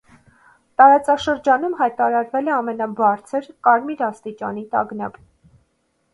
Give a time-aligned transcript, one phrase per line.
[0.81, 5.23] Տարածաշրջանում հայտարարվել է ամենաբարձր «կարմիր» աստիճանի տագնապ։